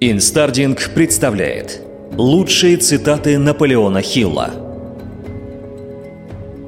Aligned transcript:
Инстардинг 0.00 0.90
представляет 0.92 1.80
лучшие 2.16 2.76
цитаты 2.78 3.38
Наполеона 3.38 4.02
Хилла. 4.02 4.50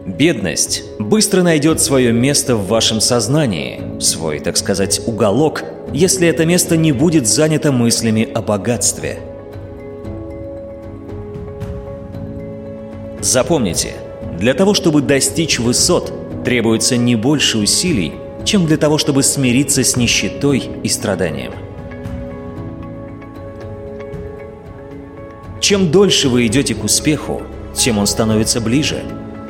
Бедность 0.07 0.85
быстро 1.01 1.43
найдет 1.43 1.81
свое 1.81 2.13
место 2.13 2.55
в 2.55 2.69
вашем 2.69 3.01
сознании, 3.01 3.83
свой, 4.01 4.39
так 4.39 4.57
сказать, 4.57 5.01
уголок, 5.07 5.65
если 5.93 6.29
это 6.29 6.47
место 6.47 6.77
не 6.77 6.93
будет 6.93 7.27
занято 7.27 7.73
мыслями 7.73 8.29
о 8.33 8.43
богатстве. 8.43 9.19
Запомните, 13.21 13.95
для 14.39 14.55
того, 14.55 14.73
чтобы 14.73 15.03
достичь 15.03 15.59
высот, 15.59 16.13
требуется 16.45 16.97
не 16.97 17.17
больше 17.17 17.59
усилий, 17.59 18.13
чем 18.45 18.67
для 18.67 18.77
того, 18.77 18.99
чтобы 18.99 19.25
смириться 19.25 19.83
с 19.83 19.97
нищетой 19.97 20.71
и 20.85 20.89
страданием. 20.89 21.66
Чем 25.67 25.91
дольше 25.91 26.29
вы 26.29 26.47
идете 26.47 26.77
к 26.77 26.85
успеху, 26.85 27.43
тем 27.75 27.99
он 27.99 28.07
становится 28.07 28.61
ближе. 28.61 29.03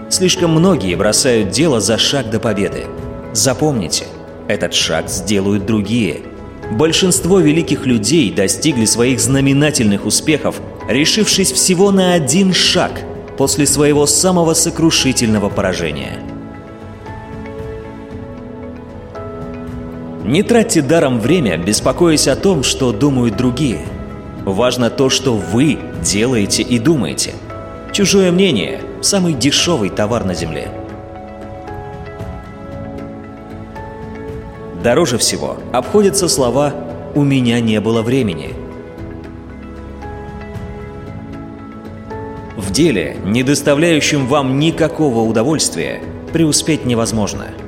Слишком 0.08 0.50
многие 0.50 0.94
бросают 0.94 1.50
дело 1.50 1.78
за 1.78 1.98
шаг 1.98 2.30
до 2.30 2.40
победы. 2.40 2.86
Запомните, 3.34 4.06
этот 4.48 4.72
шаг 4.72 5.10
сделают 5.10 5.66
другие. 5.66 6.22
Большинство 6.72 7.38
великих 7.38 7.84
людей 7.84 8.32
достигли 8.32 8.86
своих 8.86 9.20
знаменательных 9.20 10.06
успехов, 10.06 10.58
решившись 10.88 11.52
всего 11.52 11.90
на 11.90 12.14
один 12.14 12.54
шаг 12.54 12.92
после 13.36 13.66
своего 13.66 14.06
самого 14.06 14.54
сокрушительного 14.54 15.50
поражения. 15.50 16.18
Не 20.24 20.42
тратьте 20.42 20.80
даром 20.80 21.20
время, 21.20 21.58
беспокоясь 21.58 22.26
о 22.26 22.36
том, 22.36 22.62
что 22.62 22.92
думают 22.92 23.36
другие– 23.36 23.80
Важно 24.46 24.90
то, 24.90 25.10
что 25.10 25.36
вы 25.36 25.76
делаете 26.04 26.62
и 26.62 26.78
думаете. 26.78 27.34
Чужое 27.92 28.30
мнение– 28.30 28.80
самый 29.02 29.32
дешевый 29.32 29.90
товар 29.90 30.24
на 30.24 30.34
Земле. 30.34 30.70
Дороже 34.84 35.18
всего 35.18 35.56
обходятся 35.72 36.28
слова 36.28 36.72
«у 37.16 37.24
меня 37.24 37.58
не 37.58 37.80
было 37.80 38.02
времени». 38.02 38.54
В 42.56 42.70
деле, 42.70 43.16
не 43.24 43.42
доставляющем 43.42 44.28
вам 44.28 44.60
никакого 44.60 45.28
удовольствия, 45.28 46.00
преуспеть 46.32 46.84
невозможно– 46.84 47.46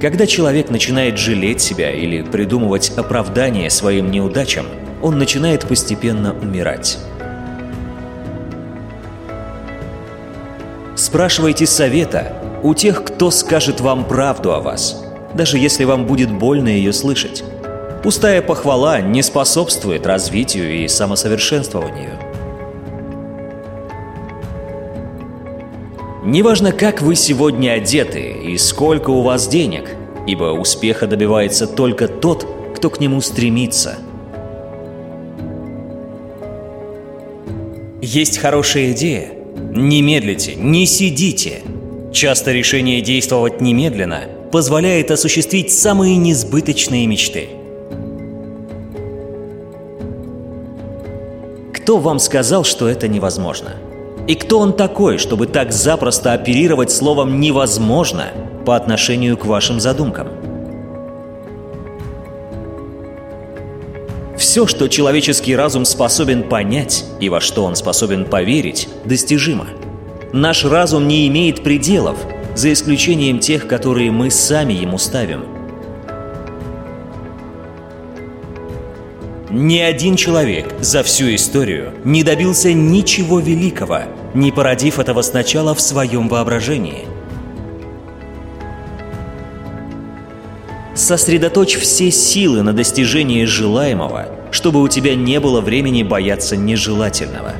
Когда 0.00 0.26
человек 0.26 0.68
начинает 0.68 1.16
жалеть 1.16 1.62
себя 1.62 1.90
или 1.90 2.20
придумывать 2.20 2.92
оправдание 2.96 3.70
своим 3.70 4.10
неудачам, 4.10 4.66
он 5.02 5.18
начинает 5.18 5.66
постепенно 5.66 6.34
умирать. 6.38 6.98
Спрашивайте 10.96 11.66
совета 11.66 12.36
у 12.62 12.74
тех, 12.74 13.04
кто 13.04 13.30
скажет 13.30 13.80
вам 13.80 14.06
правду 14.06 14.52
о 14.52 14.60
вас, 14.60 15.02
даже 15.34 15.56
если 15.58 15.84
вам 15.84 16.06
будет 16.06 16.30
больно 16.30 16.68
ее 16.68 16.92
слышать. 16.92 17.42
Пустая 18.02 18.42
похвала 18.42 19.00
не 19.00 19.22
способствует 19.22 20.06
развитию 20.06 20.84
и 20.84 20.88
самосовершенствованию. 20.88 22.25
Неважно, 26.26 26.72
как 26.72 27.02
вы 27.02 27.14
сегодня 27.14 27.70
одеты 27.70 28.32
и 28.32 28.58
сколько 28.58 29.10
у 29.10 29.22
вас 29.22 29.46
денег, 29.46 29.94
ибо 30.26 30.46
успеха 30.46 31.06
добивается 31.06 31.68
только 31.68 32.08
тот, 32.08 32.44
кто 32.74 32.90
к 32.90 32.98
нему 32.98 33.20
стремится. 33.20 33.94
Есть 38.02 38.38
хорошая 38.38 38.90
идея? 38.90 39.34
Не 39.70 40.02
медлите, 40.02 40.56
не 40.56 40.84
сидите. 40.86 41.62
Часто 42.12 42.50
решение 42.50 43.02
действовать 43.02 43.60
немедленно 43.60 44.22
позволяет 44.50 45.12
осуществить 45.12 45.72
самые 45.72 46.16
несбыточные 46.16 47.06
мечты. 47.06 47.50
Кто 51.72 51.98
вам 51.98 52.18
сказал, 52.18 52.64
что 52.64 52.88
это 52.88 53.06
невозможно? 53.06 53.76
И 54.26 54.34
кто 54.34 54.58
он 54.58 54.72
такой, 54.72 55.18
чтобы 55.18 55.46
так 55.46 55.72
запросто 55.72 56.32
оперировать 56.32 56.90
словом 56.90 57.40
«невозможно» 57.40 58.26
по 58.64 58.74
отношению 58.74 59.36
к 59.36 59.46
вашим 59.46 59.78
задумкам? 59.78 60.28
Все, 64.36 64.66
что 64.66 64.88
человеческий 64.88 65.54
разум 65.54 65.84
способен 65.84 66.42
понять 66.48 67.04
и 67.20 67.28
во 67.28 67.40
что 67.40 67.64
он 67.64 67.76
способен 67.76 68.24
поверить, 68.24 68.88
достижимо. 69.04 69.66
Наш 70.32 70.64
разум 70.64 71.06
не 71.06 71.28
имеет 71.28 71.62
пределов, 71.62 72.18
за 72.54 72.72
исключением 72.72 73.38
тех, 73.38 73.68
которые 73.68 74.10
мы 74.10 74.30
сами 74.30 74.72
ему 74.72 74.98
ставим– 74.98 75.44
Ни 79.50 79.78
один 79.78 80.16
человек 80.16 80.74
за 80.80 81.04
всю 81.04 81.32
историю 81.32 81.92
не 82.02 82.24
добился 82.24 82.72
ничего 82.72 83.38
великого, 83.38 84.00
не 84.34 84.50
породив 84.50 84.98
этого 84.98 85.22
сначала 85.22 85.72
в 85.72 85.80
своем 85.80 86.28
воображении. 86.28 87.04
Сосредоточь 90.96 91.76
все 91.76 92.10
силы 92.10 92.62
на 92.62 92.72
достижении 92.72 93.44
желаемого, 93.44 94.26
чтобы 94.50 94.82
у 94.82 94.88
тебя 94.88 95.14
не 95.14 95.38
было 95.38 95.60
времени 95.60 96.02
бояться 96.02 96.56
нежелательного. 96.56 97.52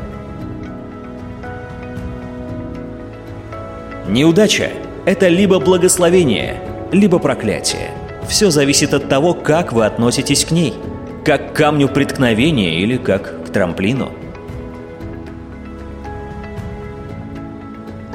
Неудача– 4.09 4.71
это 5.05 5.29
либо 5.29 5.61
благословение, 5.61 6.61
либо 6.91 7.21
проклятие. 7.21 7.93
Все 8.29 8.51
зависит 8.51 8.93
от 8.93 9.09
того, 9.09 9.35
как 9.35 9.73
вы 9.73 9.87
относитесь 9.87 10.45
к 10.45 10.51
ней– 10.51 10.75
как 11.27 11.53
к 11.53 11.57
камню 11.57 11.89
преткновения 11.89 12.79
или 12.79 12.97
как 12.97 13.45
к 13.45 13.49
трамплину. 13.49 14.13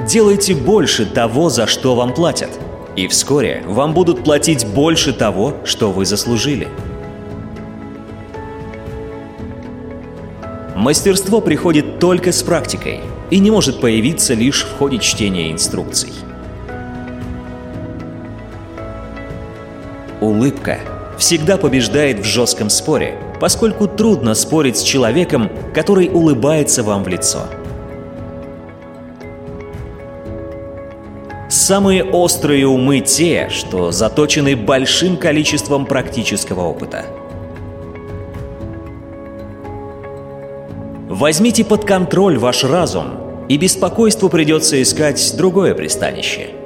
Делайте 0.08 0.54
больше 0.54 1.04
того, 1.04 1.50
за 1.50 1.66
что 1.66 1.94
вам 1.94 2.14
платят, 2.14 2.48
и 2.96 3.06
вскоре 3.08 3.64
вам 3.66 3.92
будут 3.92 4.24
платить 4.24 4.66
больше 4.66 5.12
того, 5.12 5.58
что 5.64 5.92
вы 5.92 6.06
заслужили. 6.06 6.68
Мастерство 10.74 11.42
приходит 11.42 11.98
только 11.98 12.32
с 12.32 12.42
практикой 12.42 13.00
и 13.28 13.40
не 13.40 13.50
может 13.50 13.82
появиться 13.82 14.32
лишь 14.32 14.64
в 14.64 14.78
ходе 14.78 14.98
чтения 14.98 15.52
инструкций. 15.52 16.12
Улыбка 20.22 20.78
всегда 21.22 21.56
побеждает 21.56 22.18
в 22.18 22.24
жестком 22.24 22.68
споре, 22.68 23.16
поскольку 23.38 23.86
трудно 23.86 24.34
спорить 24.34 24.76
с 24.76 24.82
человеком, 24.82 25.52
который 25.72 26.08
улыбается 26.08 26.82
вам 26.82 27.04
в 27.04 27.08
лицо. 27.08 27.42
Самые 31.48 32.02
острые 32.02 32.66
умы 32.66 32.98
те, 32.98 33.48
что 33.50 33.92
заточены 33.92 34.56
большим 34.56 35.16
количеством 35.16 35.86
практического 35.86 36.62
опыта. 36.62 37.04
Возьмите 41.08 41.64
под 41.64 41.84
контроль 41.84 42.36
ваш 42.36 42.64
разум, 42.64 43.46
и 43.48 43.58
беспокойству 43.58 44.28
придется 44.28 44.82
искать 44.82 45.34
другое 45.36 45.74
пристанище– 45.74 46.48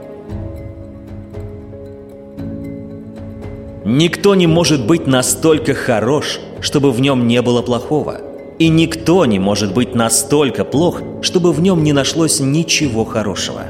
Никто 3.89 4.35
не 4.35 4.49
может 4.49 4.85
быть 4.85 5.07
настолько 5.07 5.73
хорош, 5.73 6.41
чтобы 6.61 6.91
в 6.91 7.01
нем 7.01 7.29
не 7.29 7.41
было 7.41 7.63
плохого. 7.63 8.21
И 8.59 8.67
никто 8.67 9.25
не 9.27 9.39
может 9.39 9.73
быть 9.73 9.95
настолько 9.95 10.65
плох, 10.65 11.01
чтобы 11.23 11.53
в 11.53 11.61
нем 11.61 11.85
не 11.85 11.93
нашлось 11.93 12.41
ничего 12.41 13.05
хорошего. 13.05 13.63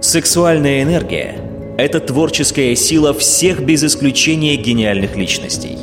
Сексуальная 0.00 0.84
энергия– 0.84 1.34
это 1.78 1.98
творческая 1.98 2.76
сила 2.76 3.12
всех 3.12 3.64
без 3.64 3.82
исключения 3.82 4.54
гениальных 4.54 5.16
личностей. 5.16 5.78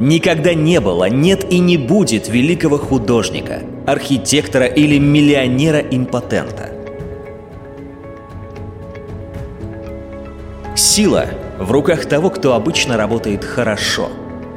Никогда 0.00 0.54
не 0.54 0.80
было, 0.80 1.08
нет 1.08 1.52
и 1.52 1.60
не 1.60 1.76
будет 1.76 2.28
великого 2.28 2.78
художника, 2.78 3.60
архитектора 3.86 4.66
или 4.66 4.98
миллионера-импотента– 4.98 6.67
Сила 10.78 11.26
в 11.58 11.72
руках 11.72 12.06
того, 12.06 12.30
кто 12.30 12.54
обычно 12.54 12.96
работает 12.96 13.44
хорошо. 13.44 14.10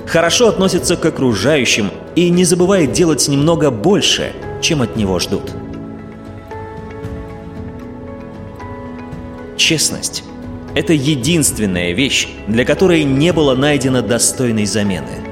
Хорошо 0.05 0.49
относится 0.49 0.95
к 0.95 1.03
окружающим 1.03 1.89
и 2.15 2.29
не 2.29 2.45
забывает 2.45 2.91
делать 2.91 3.27
немного 3.27 3.71
больше, 3.71 4.33
чем 4.61 4.83
от 4.83 4.95
него 4.95 5.17
ждут. 5.17 5.51
Честность– 9.57 10.23
это 10.75 10.93
единственная 10.93 11.93
вещь, 11.93 12.27
для 12.47 12.65
которой 12.65 13.03
не 13.03 13.33
было 13.33 13.55
найдено 13.55 14.03
достойной 14.03 14.65
замены. 14.65 15.23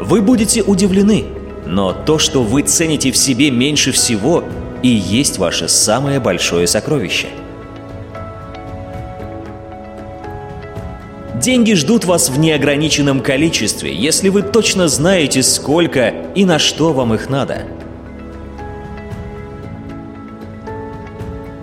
Вы 0.00 0.20
будете 0.20 0.64
удивлены, 0.64 1.26
но 1.64 1.92
то, 1.92 2.18
что 2.18 2.42
вы 2.42 2.62
цените 2.62 3.12
в 3.12 3.16
себе 3.16 3.52
меньше 3.52 3.92
всего, 3.92 4.42
и 4.82 4.88
есть 4.88 5.38
ваше 5.38 5.68
самое 5.68 6.20
большое 6.20 6.66
сокровище. 6.66 7.28
Деньги 11.34 11.74
ждут 11.74 12.04
вас 12.04 12.30
в 12.30 12.38
неограниченном 12.38 13.20
количестве, 13.20 13.94
если 13.94 14.28
вы 14.28 14.42
точно 14.42 14.88
знаете, 14.88 15.42
сколько 15.42 16.12
и 16.34 16.44
на 16.44 16.58
что 16.58 16.92
вам 16.92 17.14
их 17.14 17.28
надо– 17.28 17.62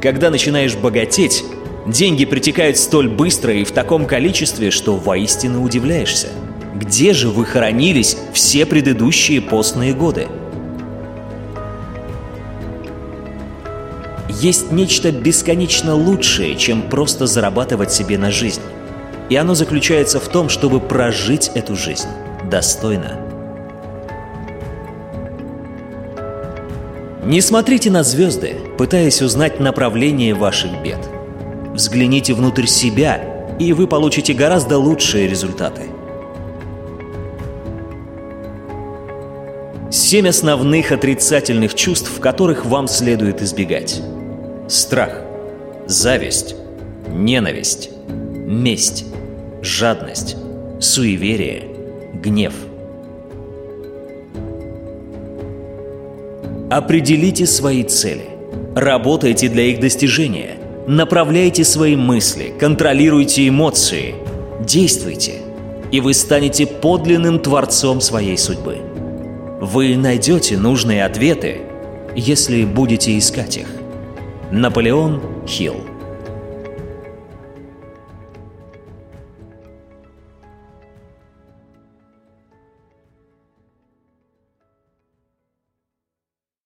Когда 0.05 0.29
начинаешь 0.29 0.75
богатеть, 0.75 1.43
деньги 1.87 2.25
притекают 2.25 2.77
столь 2.77 3.09
быстро 3.09 3.55
и 3.55 3.63
в 3.63 3.71
таком 3.71 4.05
количестве, 4.05 4.69
что 4.69 4.97
воистину 4.97 5.63
удивляешься. 5.63 6.27
Где 6.75 7.11
же 7.11 7.29
вы 7.29 7.43
хоронились 7.43 8.15
все 8.31 8.67
предыдущие 8.67 9.41
постные 9.41 9.95
годы? 9.95 10.27
Есть 14.41 14.71
нечто 14.71 15.11
бесконечно 15.11 15.95
лучшее, 15.95 16.55
чем 16.55 16.89
просто 16.89 17.25
зарабатывать 17.25 17.93
себе 17.93 18.17
на 18.17 18.31
жизнь. 18.31 18.61
И 19.29 19.35
оно 19.37 19.55
заключается 19.55 20.19
в 20.19 20.27
том, 20.27 20.49
чтобы 20.49 20.81
прожить 20.81 21.51
эту 21.55 21.75
жизнь 21.75 22.07
достойно. 22.49 23.17
Не 27.23 27.39
смотрите 27.39 27.89
на 27.89 28.03
звезды, 28.03 28.57
пытаясь 28.77 29.21
узнать 29.21 29.59
направление 29.59 30.35
ваших 30.35 30.83
бед. 30.83 30.99
Взгляните 31.73 32.33
внутрь 32.33 32.65
себя, 32.65 33.55
и 33.57 33.71
вы 33.71 33.87
получите 33.87 34.33
гораздо 34.33 34.77
лучшие 34.77 35.27
результаты. 35.27 35.83
Семь 39.89 40.27
основных 40.27 40.91
отрицательных 40.91 41.73
чувств, 41.73 42.19
которых 42.19 42.65
вам 42.65 42.87
следует 42.87 43.41
избегать. 43.41 44.01
Страх, 44.67 45.21
зависть, 45.87 46.55
ненависть, 47.07 47.89
месть, 48.07 49.05
жадность, 49.61 50.35
суеверие, 50.79 51.63
гнев– 52.13 52.53
Определите 56.69 57.45
свои 57.45 57.83
цели. 57.83 58.25
Работайте 58.75 59.49
для 59.49 59.65
их 59.65 59.79
достижения. 59.79 60.57
Направляйте 60.87 61.63
свои 61.63 61.95
мысли, 61.95 62.53
контролируйте 62.59 63.47
эмоции. 63.47 64.15
Действуйте, 64.61 65.35
и 65.91 66.01
вы 66.01 66.13
станете 66.15 66.65
подлинным 66.65 67.39
творцом 67.39 68.01
своей 68.01 68.37
судьбы. 68.37 68.79
Вы 69.61 69.95
найдете 69.95 70.57
нужные 70.57 71.05
ответы, 71.05 71.61
если 72.15 72.65
будете 72.65 73.15
искать 73.17 73.57
их. 73.57 73.67
Наполеон 74.51 75.21
Хилл 75.47 75.94